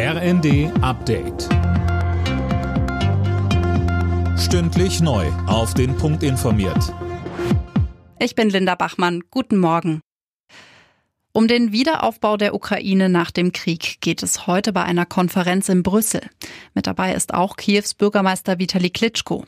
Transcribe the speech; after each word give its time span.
RND 0.00 0.70
Update. 0.80 1.48
Stündlich 4.38 5.00
neu. 5.00 5.26
Auf 5.48 5.74
den 5.74 5.96
Punkt 5.96 6.22
informiert. 6.22 6.94
Ich 8.20 8.36
bin 8.36 8.48
Linda 8.48 8.76
Bachmann. 8.76 9.24
Guten 9.32 9.58
Morgen. 9.58 10.00
Um 11.32 11.48
den 11.48 11.72
Wiederaufbau 11.72 12.36
der 12.36 12.54
Ukraine 12.54 13.08
nach 13.08 13.32
dem 13.32 13.50
Krieg 13.50 14.00
geht 14.00 14.22
es 14.22 14.46
heute 14.46 14.72
bei 14.72 14.84
einer 14.84 15.04
Konferenz 15.04 15.68
in 15.68 15.82
Brüssel. 15.82 16.20
Mit 16.74 16.86
dabei 16.86 17.14
ist 17.14 17.34
auch 17.34 17.56
Kiews 17.56 17.94
Bürgermeister 17.94 18.58
Vitali 18.58 18.90
Klitschko. 18.90 19.44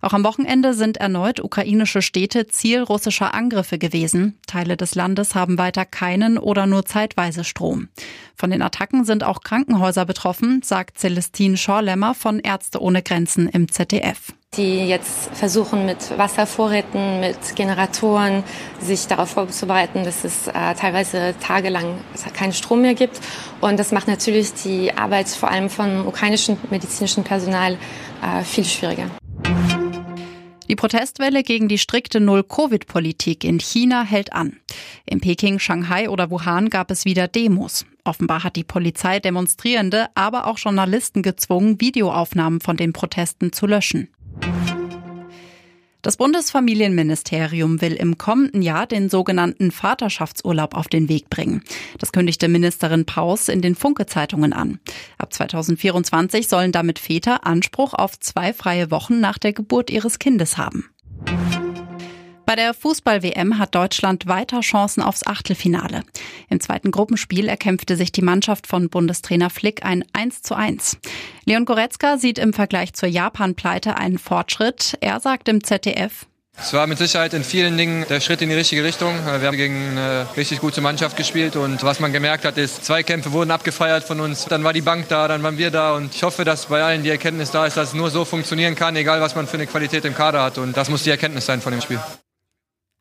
Auch 0.00 0.12
am 0.12 0.24
Wochenende 0.24 0.74
sind 0.74 0.98
erneut 0.98 1.40
ukrainische 1.40 2.02
Städte 2.02 2.46
Ziel 2.46 2.82
russischer 2.82 3.34
Angriffe 3.34 3.78
gewesen. 3.78 4.38
Teile 4.46 4.76
des 4.76 4.94
Landes 4.94 5.34
haben 5.34 5.58
weiter 5.58 5.84
keinen 5.84 6.38
oder 6.38 6.66
nur 6.66 6.84
zeitweise 6.84 7.44
Strom. 7.44 7.88
Von 8.36 8.50
den 8.50 8.62
Attacken 8.62 9.04
sind 9.04 9.24
auch 9.24 9.40
Krankenhäuser 9.40 10.04
betroffen, 10.04 10.60
sagt 10.62 10.98
Celestine 10.98 11.56
Schorlemmer 11.56 12.14
von 12.14 12.38
Ärzte 12.38 12.80
ohne 12.80 13.02
Grenzen 13.02 13.48
im 13.48 13.70
ZDF 13.70 14.35
die 14.54 14.86
jetzt 14.88 15.30
versuchen 15.34 15.84
mit 15.86 16.16
Wasservorräten, 16.18 17.20
mit 17.20 17.56
Generatoren 17.56 18.42
sich 18.80 19.06
darauf 19.06 19.30
vorzubereiten, 19.30 20.04
dass 20.04 20.24
es 20.24 20.48
äh, 20.48 20.52
teilweise 20.74 21.34
tagelang 21.40 21.98
keinen 22.32 22.52
Strom 22.52 22.82
mehr 22.82 22.94
gibt. 22.94 23.20
Und 23.60 23.78
das 23.78 23.92
macht 23.92 24.08
natürlich 24.08 24.54
die 24.54 24.96
Arbeit 24.96 25.28
vor 25.28 25.50
allem 25.50 25.68
von 25.68 26.06
ukrainischem 26.06 26.56
medizinischen 26.70 27.24
Personal 27.24 27.76
äh, 28.22 28.42
viel 28.44 28.64
schwieriger. 28.64 29.10
Die 30.68 30.74
Protestwelle 30.74 31.44
gegen 31.44 31.68
die 31.68 31.78
strikte 31.78 32.18
Null-Covid-Politik 32.18 33.44
in 33.44 33.60
China 33.60 34.02
hält 34.02 34.32
an. 34.32 34.56
In 35.04 35.20
Peking, 35.20 35.60
Shanghai 35.60 36.10
oder 36.10 36.30
Wuhan 36.30 36.70
gab 36.70 36.90
es 36.90 37.04
wieder 37.04 37.28
Demos. 37.28 37.86
Offenbar 38.04 38.42
hat 38.42 38.56
die 38.56 38.64
Polizei 38.64 39.20
Demonstrierende, 39.20 40.08
aber 40.16 40.48
auch 40.48 40.58
Journalisten 40.58 41.22
gezwungen, 41.22 41.80
Videoaufnahmen 41.80 42.60
von 42.60 42.76
den 42.76 42.92
Protesten 42.92 43.52
zu 43.52 43.66
löschen. 43.66 44.08
Das 46.06 46.18
Bundesfamilienministerium 46.18 47.80
will 47.80 47.94
im 47.94 48.16
kommenden 48.16 48.62
Jahr 48.62 48.86
den 48.86 49.08
sogenannten 49.08 49.72
Vaterschaftsurlaub 49.72 50.76
auf 50.76 50.86
den 50.86 51.08
Weg 51.08 51.30
bringen. 51.30 51.64
Das 51.98 52.12
kündigte 52.12 52.46
Ministerin 52.46 53.06
Paus 53.06 53.48
in 53.48 53.60
den 53.60 53.74
Funke-Zeitungen 53.74 54.52
an. 54.52 54.78
Ab 55.18 55.34
2024 55.34 56.46
sollen 56.46 56.70
damit 56.70 57.00
Väter 57.00 57.44
Anspruch 57.44 57.92
auf 57.92 58.20
zwei 58.20 58.52
freie 58.52 58.92
Wochen 58.92 59.18
nach 59.18 59.36
der 59.38 59.52
Geburt 59.52 59.90
ihres 59.90 60.20
Kindes 60.20 60.56
haben. 60.56 60.88
Bei 62.46 62.54
der 62.54 62.74
Fußball-WM 62.74 63.58
hat 63.58 63.74
Deutschland 63.74 64.28
weiter 64.28 64.60
Chancen 64.60 65.02
aufs 65.02 65.26
Achtelfinale. 65.26 66.02
Im 66.48 66.60
zweiten 66.60 66.92
Gruppenspiel 66.92 67.48
erkämpfte 67.48 67.96
sich 67.96 68.12
die 68.12 68.22
Mannschaft 68.22 68.68
von 68.68 68.88
Bundestrainer 68.88 69.50
Flick 69.50 69.84
ein 69.84 70.04
1 70.12 70.42
zu 70.42 70.54
1. 70.54 70.96
Leon 71.44 71.64
Goretzka 71.64 72.18
sieht 72.18 72.38
im 72.38 72.52
Vergleich 72.52 72.92
zur 72.92 73.08
Japan-Pleite 73.08 73.96
einen 73.96 74.18
Fortschritt. 74.18 74.96
Er 75.00 75.18
sagt 75.18 75.48
im 75.48 75.64
ZDF, 75.64 76.26
es 76.58 76.72
war 76.72 76.86
mit 76.86 76.98
Sicherheit 76.98 77.34
in 77.34 77.42
vielen 77.44 77.76
Dingen 77.76 78.06
der 78.08 78.20
Schritt 78.20 78.40
in 78.40 78.48
die 78.48 78.54
richtige 78.54 78.82
Richtung. 78.82 79.12
Wir 79.26 79.46
haben 79.46 79.56
gegen 79.56 79.90
eine 79.90 80.26
richtig 80.36 80.60
gute 80.60 80.80
Mannschaft 80.80 81.16
gespielt 81.16 81.56
und 81.56 81.82
was 81.82 82.00
man 82.00 82.12
gemerkt 82.12 82.44
hat, 82.44 82.56
ist, 82.58 82.84
zwei 82.84 83.02
Kämpfe 83.02 83.32
wurden 83.32 83.50
abgefeiert 83.50 84.04
von 84.04 84.20
uns. 84.20 84.46
Dann 84.46 84.64
war 84.64 84.72
die 84.72 84.80
Bank 84.80 85.08
da, 85.08 85.28
dann 85.28 85.42
waren 85.42 85.58
wir 85.58 85.70
da 85.70 85.94
und 85.96 86.14
ich 86.14 86.22
hoffe, 86.22 86.44
dass 86.44 86.66
bei 86.66 86.82
allen 86.82 87.02
die 87.02 87.10
Erkenntnis 87.10 87.50
da 87.50 87.66
ist, 87.66 87.76
dass 87.76 87.88
es 87.88 87.94
nur 87.94 88.10
so 88.10 88.24
funktionieren 88.24 88.76
kann, 88.76 88.96
egal 88.96 89.20
was 89.20 89.34
man 89.34 89.48
für 89.48 89.58
eine 89.58 89.66
Qualität 89.66 90.04
im 90.04 90.14
Kader 90.14 90.44
hat 90.44 90.58
und 90.58 90.76
das 90.76 90.88
muss 90.88 91.02
die 91.02 91.10
Erkenntnis 91.10 91.44
sein 91.44 91.60
von 91.60 91.72
dem 91.72 91.82
Spiel. 91.82 92.00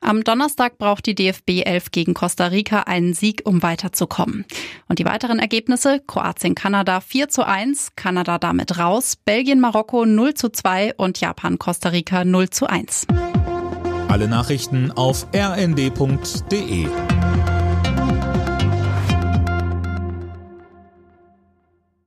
Am 0.05 0.23
Donnerstag 0.23 0.77
braucht 0.77 1.07
die 1.07 1.15
DFB 1.15 1.63
11 1.65 1.89
gegen 1.89 2.13
Costa 2.13 2.45
Rica 2.45 2.81
einen 2.81 3.15
Sieg, 3.15 3.41
um 3.43 3.63
weiterzukommen. 3.63 4.45
Und 4.87 4.99
die 4.99 5.05
weiteren 5.05 5.39
Ergebnisse? 5.39 5.99
Kroatien-Kanada 6.05 7.01
4 7.01 7.27
zu 7.29 7.43
1, 7.43 7.93
Kanada 7.95 8.37
damit 8.37 8.77
raus, 8.77 9.15
Belgien-Marokko 9.25 10.05
0 10.05 10.35
zu 10.35 10.49
2 10.49 10.93
und 10.97 11.19
Japan-Costa 11.19 11.89
Rica 11.89 12.23
0 12.23 12.51
zu 12.51 12.67
1. 12.67 13.07
Alle 14.07 14.27
Nachrichten 14.27 14.91
auf 14.91 15.25
rnd.de 15.33 16.88